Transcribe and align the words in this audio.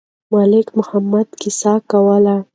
ملک 0.33 0.67
محمد 0.79 1.27
قصه 1.41 1.73
کوله. 1.91 2.35